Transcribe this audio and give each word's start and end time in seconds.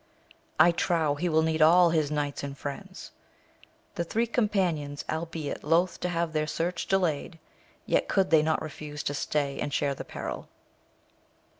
I 0.59 0.71
trow 0.71 1.13
he 1.13 1.29
will 1.29 1.43
need 1.43 1.61
all 1.61 1.91
his 1.91 2.09
knights 2.09 2.41
and 2.41 2.57
friends! 2.57 3.11
The 3.93 4.03
three 4.03 4.25
companions, 4.25 5.05
albeit 5.07 5.63
loth 5.63 5.99
to 5.99 6.09
have 6.09 6.33
their 6.33 6.47
search 6.47 6.87
delayed, 6.87 7.37
yet 7.85 8.07
could 8.07 8.31
they 8.31 8.41
not 8.41 8.63
refuse 8.63 9.03
to 9.03 9.13
stay 9.13 9.59
and 9.59 9.71
share 9.71 9.93
the 9.93 10.03
peril. 10.03 10.49